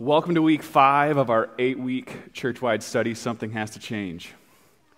[0.00, 4.32] welcome to week five of our eight week church-wide study, Something Has to Change.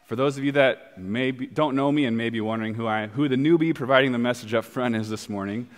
[0.04, 3.06] For those of you that maybe don't know me and may be wondering who, I,
[3.06, 5.70] who the newbie providing the message up front is this morning,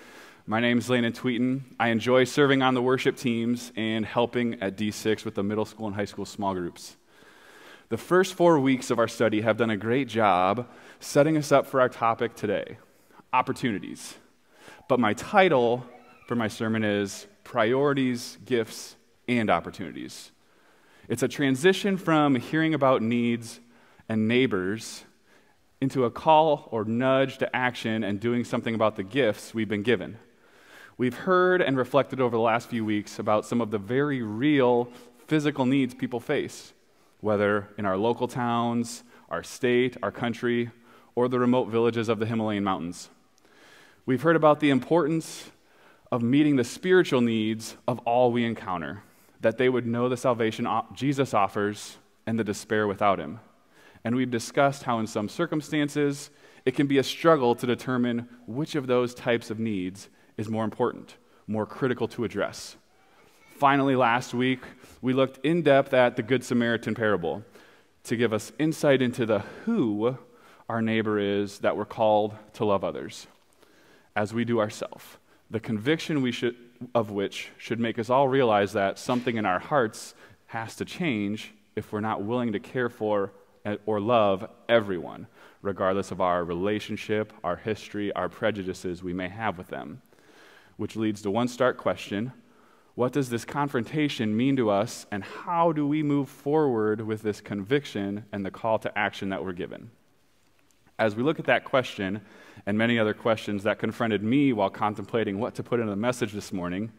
[0.44, 1.60] my name is Landon Tweeten.
[1.78, 5.86] I enjoy serving on the worship teams and helping at D6 with the middle school
[5.86, 6.96] and high school small groups.
[7.90, 10.66] The first four weeks of our study have done a great job
[10.98, 12.78] setting us up for our topic today
[13.32, 14.14] opportunities.
[14.88, 15.86] But my title
[16.26, 18.96] for my sermon is priorities, gifts,
[19.28, 20.32] and opportunities.
[21.08, 23.60] It's a transition from hearing about needs
[24.08, 25.04] and neighbors
[25.80, 29.82] into a call or nudge to action and doing something about the gifts we've been
[29.82, 30.18] given.
[30.96, 34.88] We've heard and reflected over the last few weeks about some of the very real
[35.26, 36.72] physical needs people face,
[37.20, 40.70] whether in our local towns, our state, our country,
[41.14, 43.08] or the remote villages of the Himalayan mountains.
[44.06, 45.50] We've heard about the importance
[46.10, 49.02] of meeting the spiritual needs of all we encounter,
[49.42, 53.40] that they would know the salvation Jesus offers and the despair without him.
[54.04, 56.30] And we've discussed how, in some circumstances,
[56.64, 60.64] it can be a struggle to determine which of those types of needs is more
[60.64, 62.76] important, more critical to address.
[63.58, 64.60] Finally, last week,
[65.02, 67.44] we looked in depth at the Good Samaritan parable
[68.04, 70.16] to give us insight into the who
[70.68, 73.26] our neighbor is that we're called to love others,
[74.16, 75.04] as we do ourselves
[75.52, 76.56] the conviction we should,
[76.94, 80.14] of which should make us all realize that something in our hearts
[80.46, 83.32] has to change if we're not willing to care for
[83.86, 85.26] or love everyone,
[85.62, 90.02] regardless of our relationship, our history, our prejudices we may have with them.
[90.76, 92.32] Which leads to one stark question
[92.94, 97.40] What does this confrontation mean to us, and how do we move forward with this
[97.40, 99.90] conviction and the call to action that we're given?
[101.02, 102.20] As we look at that question
[102.64, 106.32] and many other questions that confronted me while contemplating what to put in the message
[106.32, 106.92] this morning,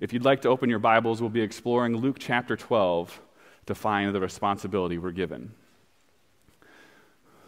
[0.00, 3.20] if you'd like to open your Bibles, we'll be exploring Luke chapter 12
[3.66, 5.50] to find the responsibility we're given.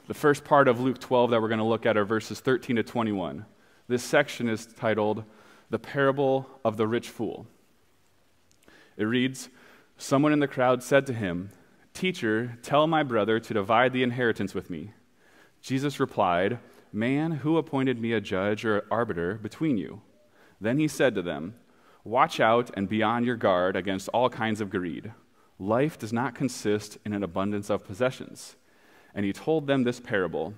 [0.08, 2.74] The first part of Luke 12 that we're going to look at are verses 13
[2.74, 3.46] to 21.
[3.86, 5.22] This section is titled
[5.70, 7.46] The Parable of the Rich Fool.
[8.96, 9.50] It reads
[9.96, 11.50] Someone in the crowd said to him,
[11.94, 14.94] Teacher, tell my brother to divide the inheritance with me.
[15.62, 16.58] Jesus replied,
[16.92, 20.02] Man, who appointed me a judge or arbiter between you?
[20.60, 21.54] Then he said to them,
[22.04, 25.12] Watch out and be on your guard against all kinds of greed.
[25.60, 28.56] Life does not consist in an abundance of possessions.
[29.14, 30.54] And he told them this parable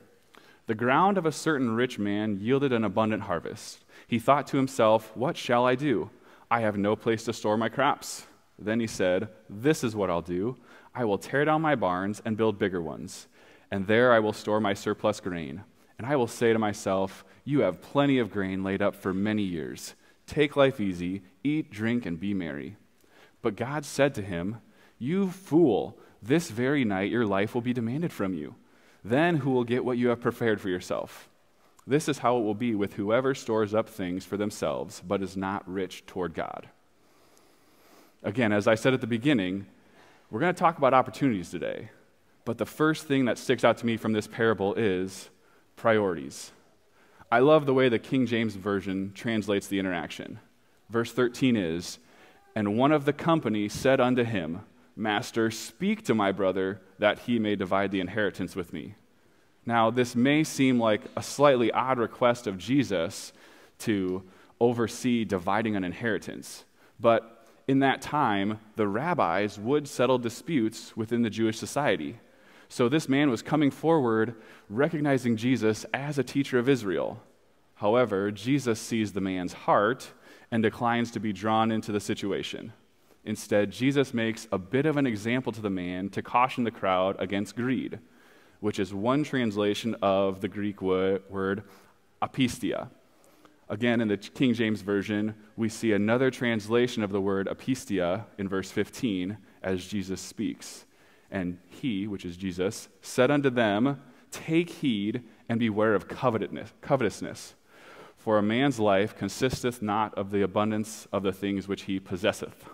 [0.67, 3.85] The ground of a certain rich man yielded an abundant harvest.
[4.09, 6.09] He thought to himself, What shall I do?
[6.51, 8.27] I have no place to store my crops.
[8.59, 10.57] Then he said, This is what I'll do
[10.95, 13.27] I will tear down my barns and build bigger ones
[13.75, 15.65] and there I will store my surplus grain.
[15.99, 19.43] And I will say to myself, You have plenty of grain laid up for many
[19.43, 19.97] years.
[20.29, 22.77] Take life easy, eat, drink, and be merry.
[23.43, 24.59] But God said to him,
[25.01, 28.55] You fool, this very night your life will be demanded from you.
[29.03, 31.29] Then who will get what you have prepared for yourself?
[31.85, 35.37] This is how it will be with whoever stores up things for themselves, but is
[35.37, 36.69] not rich toward God.
[38.23, 39.67] Again, as I said at the beginning,
[40.31, 41.91] we're going to talk about opportunities today.
[42.45, 45.31] But the first thing that sticks out to me from this parable is
[45.77, 46.53] priorities.
[47.33, 50.39] I love the way the King James Version translates the interaction.
[50.91, 51.99] Verse 13 is,
[52.55, 54.61] And one of the company said unto him,
[54.97, 58.95] Master, speak to my brother that he may divide the inheritance with me.
[59.67, 63.33] Now, this may seem like a slightly odd request of Jesus
[63.81, 64.23] to
[64.61, 66.65] oversee dividing an inheritance,
[67.01, 72.19] but in that time, the rabbis would settle disputes within the Jewish society.
[72.69, 74.35] So this man was coming forward,
[74.69, 77.23] recognizing Jesus as a teacher of Israel.
[77.77, 80.13] However, Jesus sees the man's heart
[80.51, 82.73] and declines to be drawn into the situation.
[83.25, 87.17] Instead, Jesus makes a bit of an example to the man to caution the crowd
[87.19, 87.99] against greed,
[88.61, 91.63] which is one translation of the Greek word
[92.23, 92.89] apistia.
[93.69, 98.49] Again, in the King James Version, we see another translation of the word apistia in
[98.49, 100.85] verse 15 as Jesus speaks.
[101.35, 104.01] And he, which is Jesus, said unto them,
[104.31, 107.55] Take heed and beware of covetousness.
[108.17, 112.69] For a man's life consisteth not of the abundance of the things which he possesseth.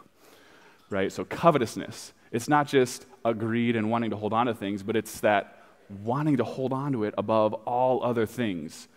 [0.90, 1.10] Right?
[1.10, 2.12] So, covetousness.
[2.32, 5.62] It's not just a greed and wanting to hold on to things, but it's that
[6.04, 8.88] wanting to hold on to it above all other things,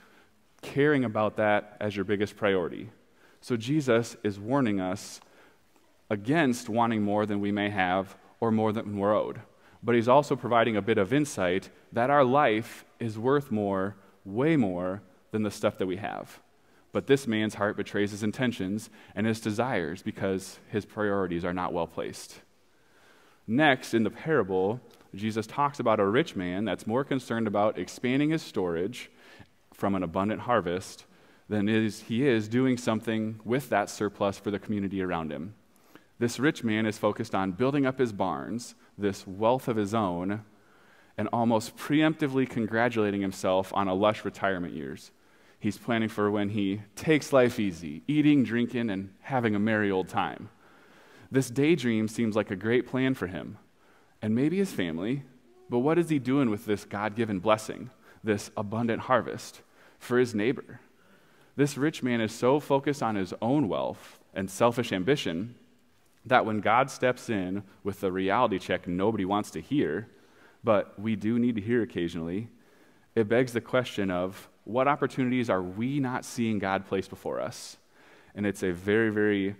[0.61, 2.89] caring about that as your biggest priority.
[3.39, 5.21] So, Jesus is warning us
[6.09, 9.39] against wanting more than we may have or more than we're owed
[9.83, 13.95] but he's also providing a bit of insight that our life is worth more,
[14.25, 15.01] way more,
[15.31, 16.39] than the stuff that we have.
[16.91, 21.73] But this man's heart betrays his intentions and his desires because his priorities are not
[21.73, 22.39] well placed.
[23.47, 24.79] Next, in the parable,
[25.13, 29.11] Jesus talks about a rich man that's more concerned about expanding his storage
[29.73, 31.05] from an abundant harvest
[31.49, 35.55] than is, he is doing something with that surplus for the community around him.
[36.23, 40.45] This rich man is focused on building up his barns, this wealth of his own,
[41.17, 45.11] and almost preemptively congratulating himself on a lush retirement years.
[45.59, 50.07] He's planning for when he takes life easy, eating, drinking, and having a merry old
[50.07, 50.47] time.
[51.29, 53.57] This daydream seems like a great plan for him
[54.21, 55.23] and maybe his family,
[55.69, 57.89] but what is he doing with this God given blessing,
[58.23, 59.59] this abundant harvest
[59.99, 60.79] for his neighbor?
[61.57, 65.55] This rich man is so focused on his own wealth and selfish ambition
[66.25, 70.07] that when God steps in with the reality check nobody wants to hear,
[70.63, 72.49] but we do need to hear occasionally,
[73.15, 77.77] it begs the question of what opportunities are we not seeing God place before us?
[78.33, 79.55] And it's a very, very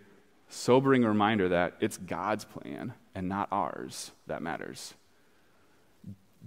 [0.48, 4.94] sobering reminder that it's God's plan and not ours that matters.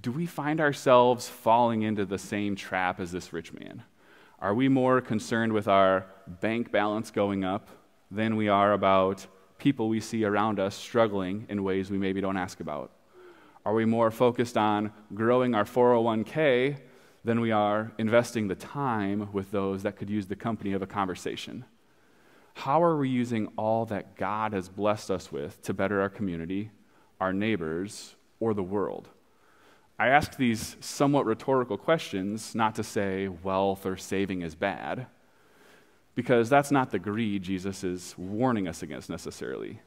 [0.00, 3.82] Do we find ourselves falling into the same trap as this rich man?
[4.38, 7.68] Are we more concerned with our bank balance going up
[8.10, 9.26] than we are about
[9.58, 12.93] people we see around us struggling in ways we maybe don't ask about?
[13.64, 16.79] Are we more focused on growing our 401k
[17.25, 20.87] than we are investing the time with those that could use the company of a
[20.87, 21.64] conversation?
[22.55, 26.70] How are we using all that God has blessed us with to better our community,
[27.20, 29.09] our neighbors, or the world?
[29.99, 35.06] I ask these somewhat rhetorical questions not to say wealth or saving is bad,
[36.16, 39.80] because that's not the greed Jesus is warning us against necessarily.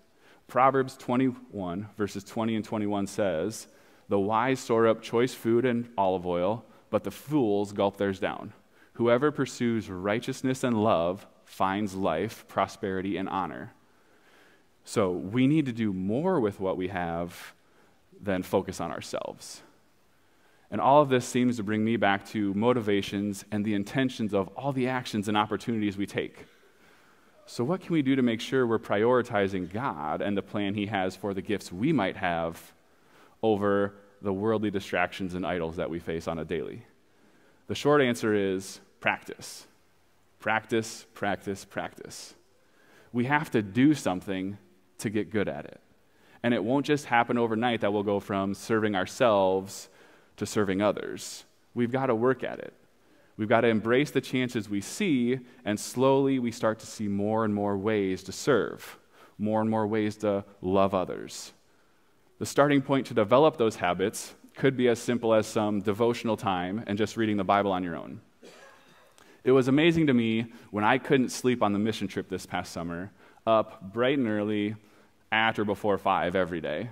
[0.47, 3.67] Proverbs 21, verses 20 and 21 says,
[4.07, 8.53] The wise store up choice food and olive oil, but the fools gulp theirs down.
[8.93, 13.73] Whoever pursues righteousness and love finds life, prosperity, and honor.
[14.85, 17.53] So we need to do more with what we have
[18.21, 19.61] than focus on ourselves.
[20.71, 24.49] And all of this seems to bring me back to motivations and the intentions of
[24.49, 26.45] all the actions and opportunities we take.
[27.47, 30.85] So, what can we do to make sure we're prioritizing God and the plan He
[30.85, 32.73] has for the gifts we might have
[33.41, 36.83] over the worldly distractions and idols that we face on a daily?
[37.65, 39.65] The short answer is practice.
[40.39, 42.35] Practice, practice, practice.
[43.11, 44.59] We have to do something
[44.99, 45.81] to get good at it.
[46.43, 49.89] And it won't just happen overnight that we'll go from serving ourselves
[50.39, 51.45] to serving others.
[51.73, 52.73] We've got to work at it.
[53.37, 57.45] We've got to embrace the chances we see, and slowly we start to see more
[57.45, 58.97] and more ways to serve,
[59.37, 61.53] more and more ways to love others.
[62.39, 66.83] The starting point to develop those habits could be as simple as some devotional time
[66.85, 68.19] and just reading the Bible on your own.
[69.45, 72.73] It was amazing to me when I couldn't sleep on the mission trip this past
[72.73, 73.11] summer,
[73.47, 74.75] up bright and early,
[75.31, 76.89] at or before five every day.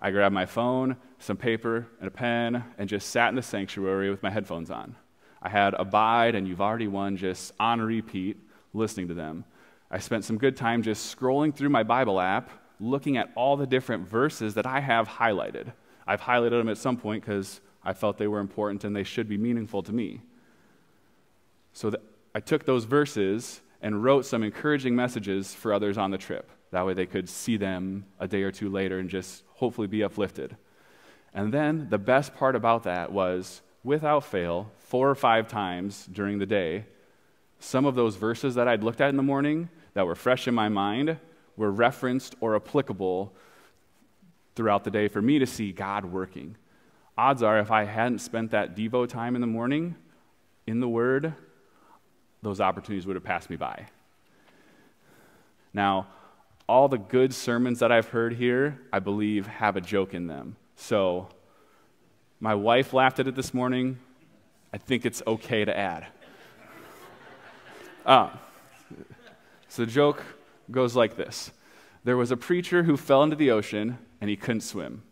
[0.00, 4.10] I grabbed my phone, some paper, and a pen, and just sat in the sanctuary
[4.10, 4.96] with my headphones on.
[5.42, 8.38] I had Abide and You've Already Won just on repeat,
[8.72, 9.44] listening to them.
[9.90, 13.66] I spent some good time just scrolling through my Bible app, looking at all the
[13.66, 15.72] different verses that I have highlighted.
[16.06, 19.28] I've highlighted them at some point because I felt they were important and they should
[19.28, 20.22] be meaningful to me.
[21.72, 21.92] So
[22.34, 26.50] I took those verses and wrote some encouraging messages for others on the trip.
[26.70, 30.02] That way they could see them a day or two later and just hopefully be
[30.02, 30.56] uplifted.
[31.32, 36.38] And then the best part about that was, without fail, four or five times during
[36.38, 36.86] the day,
[37.60, 40.54] some of those verses that I'd looked at in the morning that were fresh in
[40.54, 41.18] my mind
[41.56, 43.32] were referenced or applicable
[44.56, 46.56] throughout the day for me to see God working.
[47.18, 49.94] Odds are, if I hadn't spent that Devo time in the morning
[50.66, 51.34] in the Word,
[52.42, 53.86] those opportunities would have passed me by.
[55.74, 56.08] Now,
[56.70, 60.54] all the good sermons that I've heard here, I believe, have a joke in them.
[60.76, 61.26] So,
[62.38, 63.98] my wife laughed at it this morning.
[64.72, 66.06] I think it's okay to add.
[68.06, 68.30] Uh,
[69.68, 70.22] so, the joke
[70.70, 71.50] goes like this
[72.04, 75.02] There was a preacher who fell into the ocean and he couldn't swim.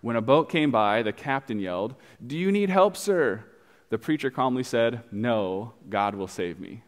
[0.00, 1.96] When a boat came by, the captain yelled,
[2.26, 3.44] Do you need help, sir?
[3.90, 6.82] The preacher calmly said, No, God will save me.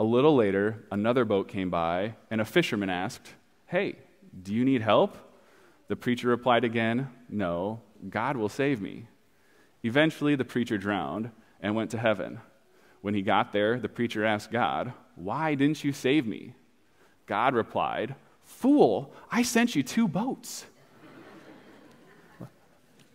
[0.00, 3.34] A little later, another boat came by, and a fisherman asked,
[3.66, 3.96] Hey,
[4.42, 5.14] do you need help?
[5.88, 9.08] The preacher replied again, No, God will save me.
[9.82, 11.30] Eventually, the preacher drowned
[11.60, 12.40] and went to heaven.
[13.02, 16.54] When he got there, the preacher asked God, Why didn't you save me?
[17.26, 20.64] God replied, Fool, I sent you two boats.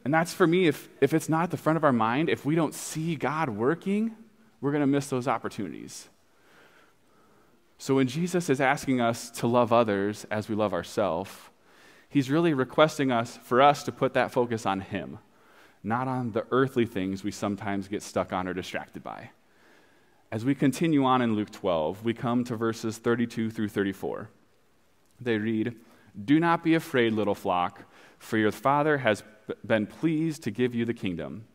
[0.03, 2.45] And that's for me, if, if it's not at the front of our mind, if
[2.45, 4.15] we don't see God working,
[4.61, 6.09] we're going to miss those opportunities.
[7.77, 11.31] So when Jesus is asking us to love others as we love ourselves,
[12.09, 15.19] he's really requesting us for us to put that focus on him,
[15.83, 19.31] not on the earthly things we sometimes get stuck on or distracted by.
[20.31, 24.29] As we continue on in Luke 12, we come to verses 32 through 34.
[25.21, 25.75] They read,
[26.23, 27.83] Do not be afraid, little flock,
[28.17, 29.23] for your Father has
[29.65, 31.45] been pleased to give you the kingdom.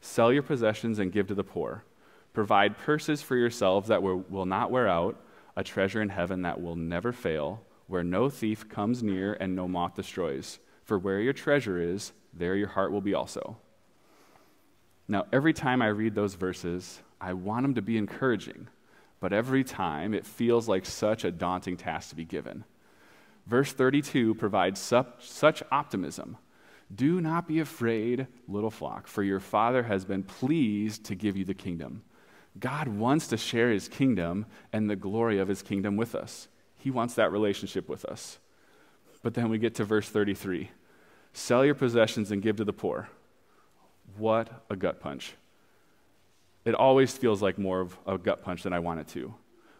[0.00, 1.84] Sell your possessions and give to the poor.
[2.32, 5.18] Provide purses for yourselves that will not wear out,
[5.58, 9.66] a treasure in heaven that will never fail, where no thief comes near and no
[9.66, 10.60] moth destroys.
[10.84, 13.56] For where your treasure is, there your heart will be also.
[15.08, 18.68] Now, every time I read those verses, I want them to be encouraging,
[19.18, 22.64] but every time it feels like such a daunting task to be given.
[23.44, 26.36] Verse 32 provides such, optimism.
[26.94, 31.44] Do not be afraid, little flock, for your Father has been pleased to give you
[31.44, 32.04] the kingdom.
[32.58, 36.48] God wants to share his kingdom and the glory of his kingdom with us.
[36.76, 38.38] He wants that relationship with us.
[39.22, 40.70] But then we get to verse 33
[41.32, 43.08] sell your possessions and give to the poor.
[44.16, 45.34] What a gut punch.
[46.64, 49.34] It always feels like more of a gut punch than I want it to.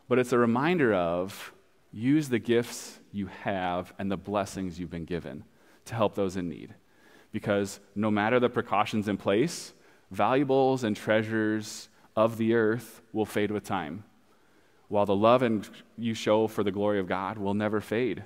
[0.09, 1.53] But it's a reminder of
[1.93, 5.45] use the gifts you have and the blessings you've been given
[5.87, 6.75] to help those in need.
[7.33, 9.73] Because no matter the precautions in place,
[10.11, 11.89] valuables and treasures
[12.19, 14.03] of the earth will fade with time,
[14.89, 18.25] while the love and you show for the glory of God will never fade.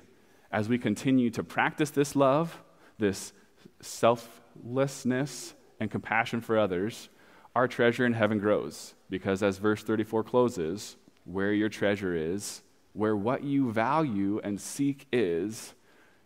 [0.51, 2.59] As we continue to practice this love,
[2.97, 3.33] this
[3.81, 7.09] selflessness and compassion for others,
[7.55, 8.95] our treasure in heaven grows.
[9.11, 10.95] Because as verse 34 closes,
[11.25, 15.75] where your treasure is, where what you value and seek is,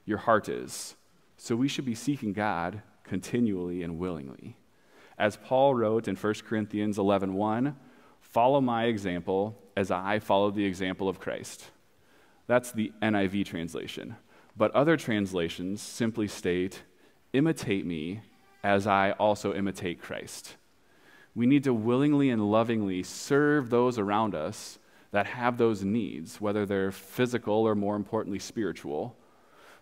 [0.06, 0.96] your heart is.
[1.36, 4.56] So we should be seeking God continually and willingly.
[5.18, 7.76] As Paul wrote in 1 Corinthians 11:1, 1,
[8.22, 11.72] follow my example as I follow the example of Christ.
[12.46, 14.16] That's the NIV translation.
[14.56, 16.84] But other translations simply state,
[17.34, 18.22] imitate me
[18.64, 20.56] as I also imitate Christ.
[21.36, 24.80] We need to willingly and lovingly serve those around us
[25.12, 29.16] that have those needs, whether they're physical or more importantly, spiritual.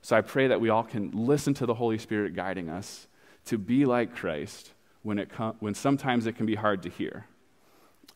[0.02, 3.08] So I pray that we all can listen to the Holy Spirit guiding us
[3.46, 4.75] to be like Christ
[5.06, 7.28] when, it com- when sometimes it can be hard to hear.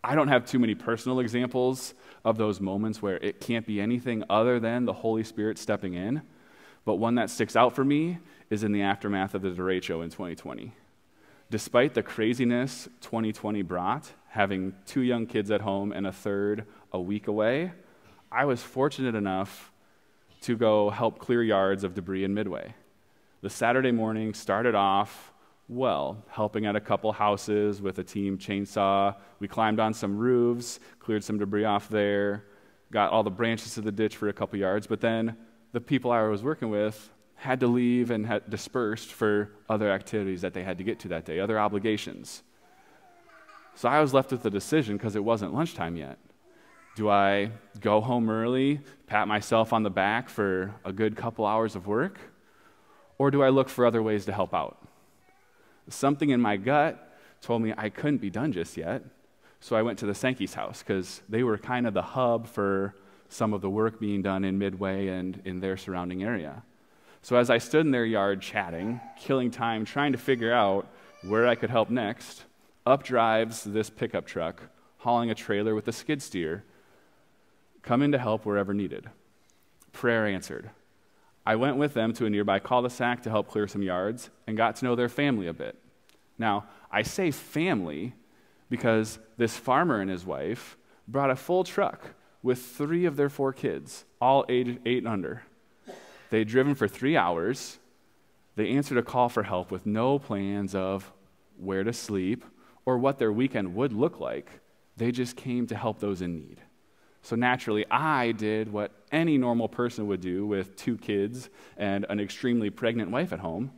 [0.04, 1.94] I don't have too many personal examples
[2.26, 6.22] of those moments where it can't be anything other than the Holy Spirit stepping in.
[6.86, 8.18] But one that sticks out for me
[8.50, 10.74] is in the aftermath of the derecho in 2020.
[11.52, 17.00] Despite the craziness 2020 brought, having two young kids at home and a third a
[17.00, 17.72] week away,
[18.32, 19.72] I was fortunate enough
[20.42, 22.74] to go help clear yards of debris in Midway.
[23.42, 25.34] The Saturday morning started off
[25.70, 29.16] well, helping at a couple houses with a team chainsaw.
[29.40, 32.46] We climbed on some roofs, cleared some debris off there,
[32.92, 35.38] got all the branches to the ditch for a couple yards, but then
[35.72, 40.42] the people I was working with had to leave and had dispersed for other activities
[40.42, 42.42] that they had to get to that day, other obligations.
[43.76, 46.18] So I was left with the decision because it wasn't lunchtime yet.
[46.96, 51.76] Do I go home early, pat myself on the back for a good couple hours
[51.76, 52.20] of work?
[53.20, 54.89] Or do I look for other ways to help out?
[55.90, 59.04] Something in my gut told me I couldn't be done just yet.
[59.60, 62.96] So I went to the Sankey's house because they were kind of the hub for
[63.28, 66.64] some of the work being done in Midway and in their surrounding area.
[67.22, 70.88] So as I stood in their yard chatting, killing time, trying to figure out
[71.24, 72.46] where I could help next,
[72.86, 74.64] up drives this pickup truck
[75.00, 76.64] hauling a trailer with a skid steer
[77.82, 79.10] Come in to help wherever needed.
[79.92, 80.70] Prayer answered.
[81.50, 84.76] I went with them to a nearby cul-de-sac to help clear some yards and got
[84.76, 85.76] to know their family a bit.
[86.38, 88.14] Now, I say family
[88.70, 90.78] because this farmer and his wife
[91.08, 92.14] brought a full truck
[92.44, 95.42] with three of their four kids, all aged eight and under.
[96.30, 97.80] They'd driven for three hours.
[98.56, 101.12] They answered a call for help with no plans of
[101.58, 102.46] where to sleep
[102.86, 104.52] or what their weekend would look like.
[104.98, 106.62] They just came to help those in need.
[107.24, 112.20] So naturally, I did what any normal person would do with two kids and an
[112.20, 113.72] extremely pregnant wife at home,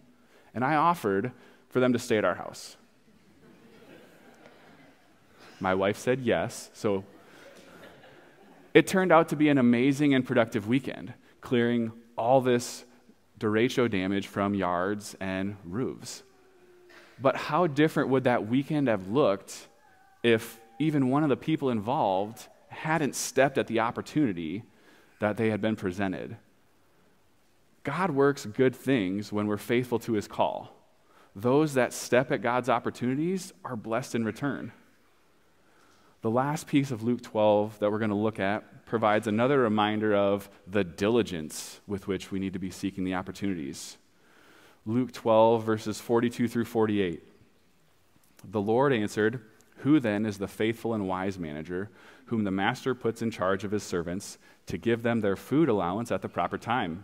[0.53, 1.31] and I offered
[1.69, 2.75] for them to stay at our house.
[5.59, 7.03] My wife said yes, so
[8.73, 12.83] it turned out to be an amazing and productive weekend, clearing all this
[13.39, 16.23] derecho damage from yards and roofs.
[17.19, 19.67] But how different would that weekend have looked
[20.23, 24.63] if even one of the people involved hadn't stepped at the opportunity
[25.21, 26.35] that they had been presented.
[27.83, 30.75] God works good things when we're faithful to his call.
[31.35, 34.71] Those that step at God's opportunities are blessed in return.
[36.23, 40.15] The last piece of Luke 12 that we're going to look at provides another reminder
[40.15, 43.97] of the diligence with which we need to be seeking the opportunities.
[44.87, 47.23] Luke 12, verses 42 through 48.
[48.43, 49.45] The Lord answered,
[49.81, 51.89] Who then is the faithful and wise manager,
[52.25, 56.11] whom the master puts in charge of his servants to give them their food allowance
[56.11, 57.03] at the proper time?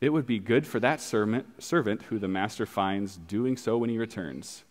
[0.00, 3.98] It would be good for that servant, who the master finds doing so when he
[3.98, 4.64] returns.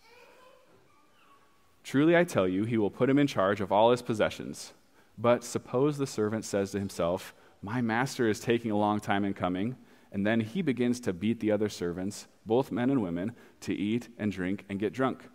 [1.83, 4.73] Truly I tell you, he will put him in charge of all his possessions.
[5.15, 9.35] But suppose the servant says to himself, My master is taking a long time in
[9.35, 9.75] coming,
[10.11, 14.07] and then he begins to beat the other servants, both men and women, to eat
[14.17, 15.29] and drink and get drunk.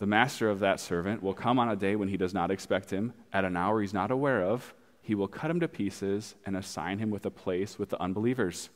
[0.00, 2.90] The master of that servant will come on a day when he does not expect
[2.90, 4.74] him, at an hour he's not aware of.
[5.02, 8.70] He will cut him to pieces and assign him with a place with the unbelievers.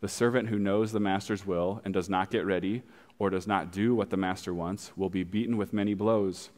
[0.00, 2.82] The servant who knows the master's will and does not get ready
[3.20, 6.50] or does not do what the master wants will be beaten with many blows.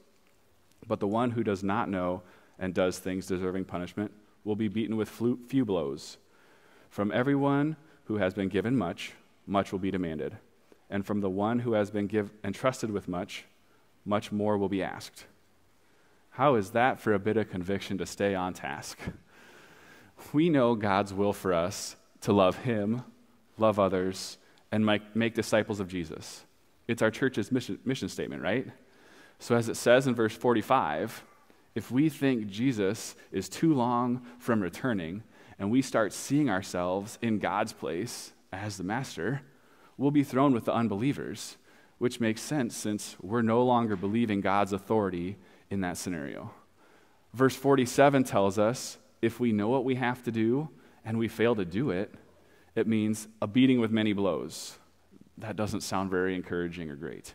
[0.88, 2.22] But the one who does not know
[2.58, 4.10] and does things deserving punishment
[4.42, 6.16] will be beaten with few blows.
[6.88, 9.12] From everyone who has been given much,
[9.46, 10.38] much will be demanded.
[10.88, 13.44] And from the one who has been give, entrusted with much,
[14.06, 15.26] much more will be asked.
[16.30, 18.98] How is that for a bit of conviction to stay on task?
[20.32, 23.02] We know God's will for us to love Him,
[23.58, 24.38] love others,
[24.72, 26.44] and make, disciples of Jesus.
[26.88, 28.66] It's our church's mission, mission statement, right?
[29.38, 31.22] So, as it says in verse 45,
[31.74, 35.22] if we think Jesus is too long from returning
[35.58, 39.42] and we start seeing ourselves in God's place as the master,
[39.98, 41.56] we'll be thrown with the unbelievers,
[41.98, 45.36] which makes sense since we're no longer believing God's authority
[45.70, 46.50] in that scenario.
[47.32, 50.68] Verse 47 tells us if we know what we have to do
[51.04, 52.14] and we fail to do it,
[52.74, 54.78] it means a beating with many blows.
[55.38, 57.34] That doesn't sound very encouraging or great.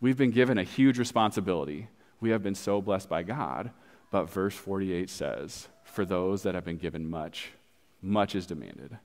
[0.00, 1.88] We've been given a huge responsibility.
[2.20, 3.70] We have been so blessed by God,
[4.10, 7.50] but verse 48 says, For those that have been given much,
[8.00, 8.98] much is demanded,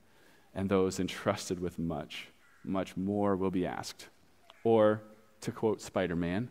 [0.56, 2.30] and those entrusted with much,
[2.64, 4.08] much more will be asked.
[4.68, 5.02] Or,
[5.40, 6.50] to quote Spider Man,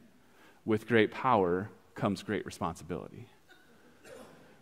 [0.65, 3.29] with great power comes great responsibility.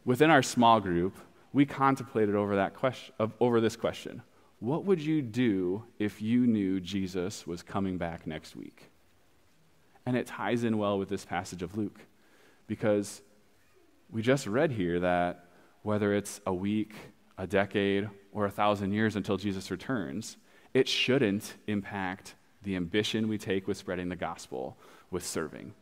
[0.04, 1.16] Within our small group,
[1.52, 4.22] we contemplated over, that question, over this question
[4.58, 8.90] what would you do if you knew Jesus was coming back next week?
[10.04, 12.00] And it ties in well with this passage of Luke
[12.66, 13.22] because
[14.10, 15.44] we just read here that
[15.82, 16.94] whether it's a week,
[17.38, 20.38] a decade, or a thousand years until Jesus returns,
[20.72, 24.76] it shouldn't impact the ambition we take with spreading the gospel,
[25.10, 25.72] with serving.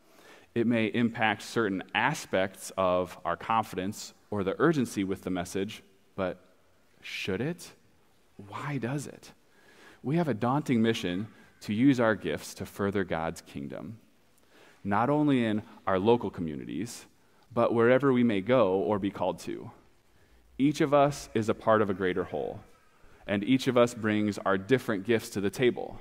[0.55, 5.83] It may impact certain aspects of our confidence or the urgency with the message,
[6.15, 6.45] but
[7.01, 7.73] should it?
[8.49, 9.33] Why does it?
[10.03, 11.29] We have a daunting mission
[11.63, 13.99] to use our gifts to further God's kingdom,
[14.85, 17.07] not only in our local communities,
[17.55, 19.71] but wherever we may go or be called to.
[20.59, 22.61] Each of us is a part of a greater whole,
[23.27, 26.01] and each of us brings our different gifts to the table.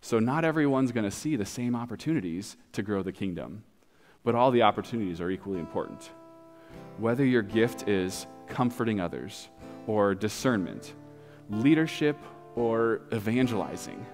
[0.00, 3.64] So, not everyone's going to see the same opportunities to grow the kingdom,
[4.24, 6.10] but all the opportunities are equally important.
[6.98, 9.48] Whether your gift is comforting others,
[9.88, 10.94] or discernment,
[11.50, 12.16] leadership
[12.54, 14.04] or evangelizing,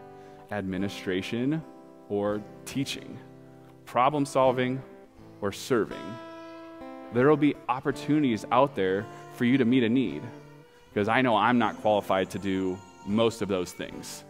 [0.51, 1.63] administration
[2.09, 3.19] or teaching,
[3.85, 4.81] problem solving
[5.43, 5.99] or serving.
[7.13, 10.23] There will be opportunities out there for you to meet a need
[10.89, 14.25] because I know I'm not qualified to do most of those things.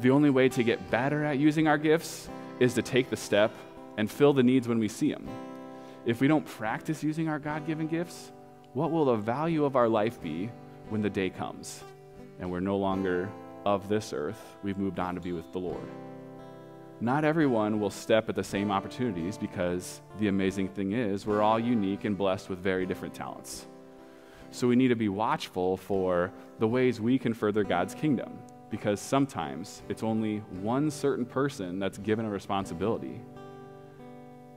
[0.00, 2.28] The only way to get better at using our gifts
[2.60, 3.52] is to take the step
[3.96, 5.28] and fill the needs when we see them.
[6.04, 8.32] If we don't practice using our God given gifts,
[8.72, 10.50] what will the value of our life be
[10.88, 11.82] when the day comes?
[12.40, 13.28] and we're no longer
[13.64, 14.40] of this earth.
[14.62, 15.88] We've moved on to be with the Lord.
[17.00, 21.58] Not everyone will step at the same opportunities because the amazing thing is, we're all
[21.58, 23.66] unique and blessed with very different talents.
[24.50, 28.38] So we need to be watchful for the ways we can further God's kingdom
[28.74, 33.20] because sometimes it's only one certain person that's given a responsibility.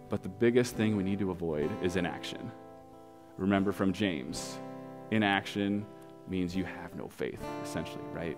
[0.09, 2.51] But the biggest thing we need to avoid is inaction.
[3.37, 4.57] Remember from James
[5.11, 5.85] inaction
[6.27, 8.35] means you have no faith, essentially, right?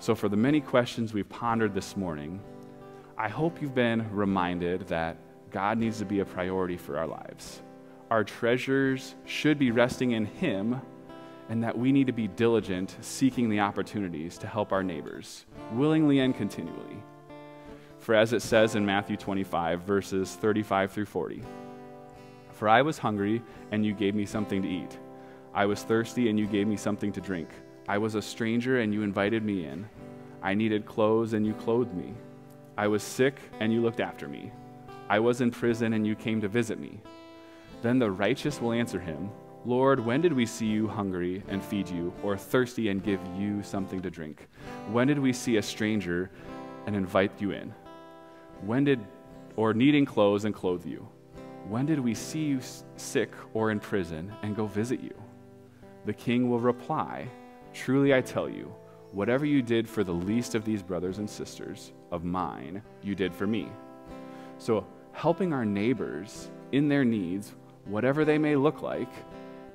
[0.00, 2.40] So, for the many questions we've pondered this morning,
[3.16, 5.16] I hope you've been reminded that
[5.52, 7.62] God needs to be a priority for our lives.
[8.10, 10.80] Our treasures should be resting in Him,
[11.48, 16.20] and that we need to be diligent seeking the opportunities to help our neighbors, willingly
[16.20, 17.02] and continually.
[17.98, 21.42] For as it says in Matthew 25, verses 35 through 40,
[22.52, 24.98] For I was hungry, and you gave me something to eat.
[25.54, 27.48] I was thirsty, and you gave me something to drink.
[27.88, 29.88] I was a stranger, and you invited me in.
[30.42, 32.14] I needed clothes, and you clothed me.
[32.76, 34.52] I was sick, and you looked after me.
[35.08, 37.00] I was in prison and you came to visit me.
[37.80, 39.30] Then the righteous will answer him,
[39.66, 43.64] Lord, when did we see you hungry and feed you, or thirsty and give you
[43.64, 44.46] something to drink?
[44.92, 46.30] When did we see a stranger
[46.86, 47.74] and invite you in?
[48.60, 49.00] When did,
[49.56, 51.08] or needing clothes and clothe you?
[51.68, 52.60] When did we see you
[52.94, 55.20] sick or in prison and go visit you?
[56.04, 57.28] The king will reply,
[57.74, 58.72] Truly I tell you,
[59.10, 63.34] whatever you did for the least of these brothers and sisters of mine, you did
[63.34, 63.68] for me.
[64.58, 69.10] So, helping our neighbors in their needs, whatever they may look like,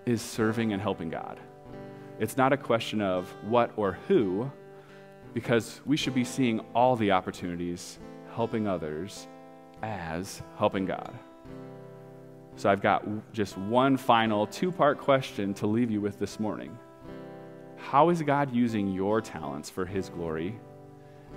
[0.05, 1.39] is serving and helping God.
[2.19, 4.51] It's not a question of what or who,
[5.33, 7.99] because we should be seeing all the opportunities
[8.33, 9.27] helping others
[9.81, 11.13] as helping God.
[12.55, 16.77] So I've got just one final two part question to leave you with this morning.
[17.77, 20.59] How is God using your talents for His glory?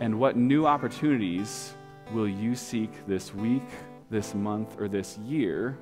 [0.00, 1.74] And what new opportunities
[2.12, 3.62] will you seek this week,
[4.10, 5.78] this month, or this year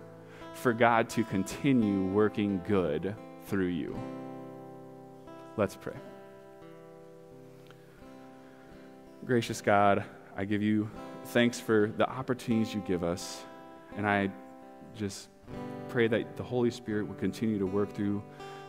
[0.55, 3.15] for God to continue working good
[3.47, 3.99] through you.
[5.57, 5.97] Let's pray.
[9.25, 10.05] Gracious God,
[10.37, 10.91] I give you
[11.27, 13.45] thanks for the opportunities you give us,
[13.97, 14.31] and I
[14.97, 15.29] just
[15.88, 18.23] pray that the Holy Spirit will continue to work through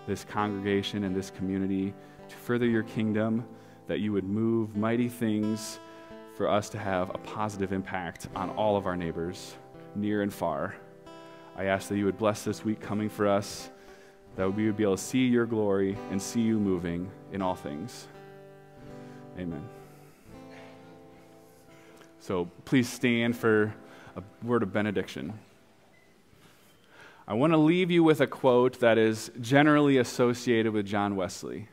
[0.05, 1.93] this congregation and this community
[2.27, 3.45] to further your kingdom,
[3.87, 5.79] that you would move mighty things
[6.35, 9.55] for us to have a positive impact on all of our neighbors,
[9.95, 10.75] near and far.
[11.55, 13.69] I ask that you would bless this week coming for us,
[14.35, 17.55] that we would be able to see your glory and see you moving in all
[17.55, 18.07] things.
[19.37, 19.63] Amen.
[22.19, 23.73] So please stand for
[24.15, 25.33] a word of benediction.
[27.27, 31.69] I want to leave you with a quote that is generally associated with John Wesley.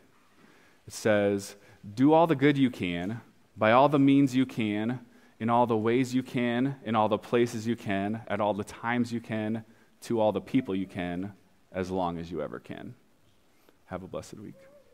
[0.86, 1.56] It says,
[1.94, 3.20] Do all the good you can,
[3.56, 5.00] by all the means you can,
[5.40, 8.64] in all the ways you can, in all the places you can, at all the
[8.64, 9.64] times you can,
[10.02, 11.32] to all the people you can,
[11.72, 12.94] as long as you ever can.
[13.86, 14.54] Have a blessed week.